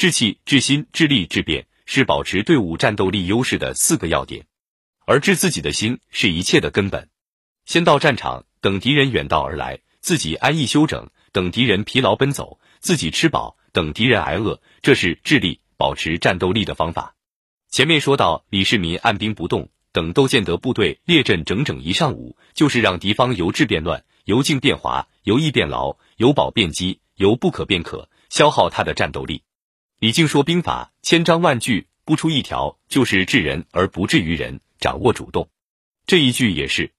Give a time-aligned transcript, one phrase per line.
[0.00, 4.46] 志气、志心、志力、志变是保持队伍战斗力优势的四个要点，
[5.04, 7.10] 而治自己的心是一切的根本。
[7.66, 17.14] 先到战场，等敌人远道而来，自己安逸休整；等敌人疲劳奔走，自己吃饱；等敌人挨饿，这是智力保持战斗力的方法。
[17.68, 29.42] 前面说到，李世民按兵不动，等窦建德部队列阵整整一上午，就是让敌方由治变乱，由静变滑，由易变劳，由保变机，由不可变可，消耗他的战斗力。
[30.00, 35.50] 李靖说兵法千章万句不出一条，就是治人而不治于人，掌握主动。
[36.06, 36.94] 这一句也是。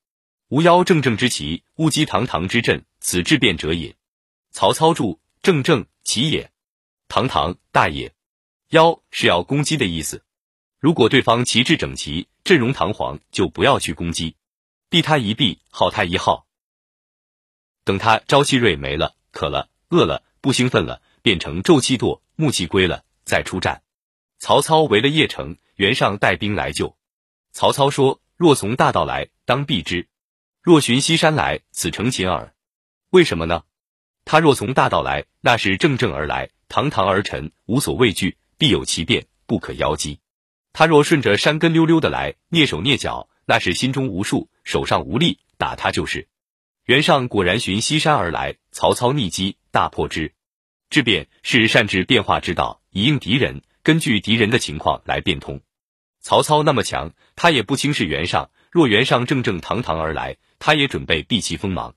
[0.50, 3.96] 无妖正正之奇，勿击堂堂之阵，此治变者也。
[4.52, 6.52] 曹操注：正正奇也，
[7.08, 8.14] 堂堂大也。
[8.70, 10.24] 妖是要攻击的意思。
[10.78, 14.36] 如果对方旗帜整齐，阵容堂皇，就不要去攻击，
[14.90, 16.46] 避他一避，耗他一耗。
[17.84, 23.84] 等他朝气锐没了，渴了，饿了，不兴奋了，变成骤气堕，暮气归了，再出战。
[24.40, 26.98] 曹操围了邺城，袁尚带兵来救。
[27.52, 30.08] 曹操说：若从大道来，当避之。
[30.62, 32.54] 若寻西山来，此诚擒耳。
[33.10, 33.64] 为什么呢？
[34.26, 40.20] 他若从大道来，那是正正而来，堂堂而陈，无所畏惧，必有其变，不可邀击。
[40.74, 46.30] 他若顺着山根溜溜的来，蹑手蹑脚，那是心中无数，手上无力，打他就是。
[46.86, 50.34] 袁尚果然寻西山而来，曹操逆击，大破之。
[50.92, 55.62] 质变是善治变化之道，以应敌人，根据敌人的情况来变通。
[56.20, 58.52] 曹操那么强，他也不轻视袁尚。
[58.70, 61.96] 若袁尚正正堂堂而来，他也准备避其锋芒。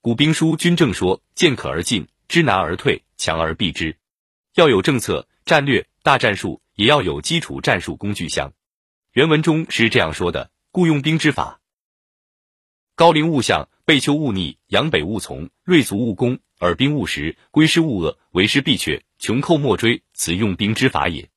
[0.00, 3.98] 古兵书军政说：见可而进，知难而退，强而避之。
[4.54, 8.54] 要有政策、战略、大战术，也要有基础战术工具箱。
[9.12, 11.59] 原文中是这样说的：雇用兵之法，
[13.00, 21.30] 高陵勿向，背丘勿逆，阳北勿从，锐卒勿攻，耳兵勿食，归师勿遏，为师必却，穷寇莫追，此用兵之法也。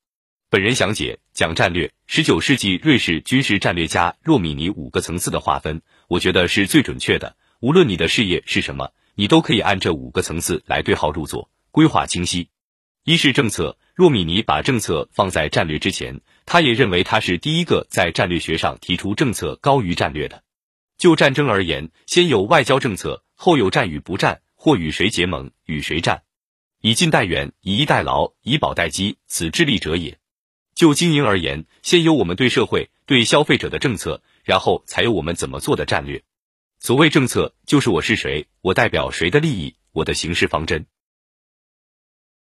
[0.50, 1.90] 本人详解讲战略。
[2.06, 7.34] 十九世纪瑞士军事战略家若米尼五个层次的划分，我觉得是最准确的。
[7.60, 12.50] 无论你的事业是什么，你都可以按这五个层次来对号入座，规划清晰。
[13.04, 20.43] 一是政策，若米尼把政策放在战略之前，他也认为他是第一个在战略学上提出政策高于战略的。
[20.96, 26.22] 就战争而言，先有外交政策，后有战与不战，或与谁结盟，与谁战，
[26.80, 30.18] 以近代远，以逸待劳，以保待机，此智力者也。
[30.74, 36.22] 就经营而言，先有我们对社会、对消费者的政策，然后才有我们怎么做的战略。
[36.78, 40.86] 所谓政策，就是我是谁，我代表谁的利益，我的行事方针。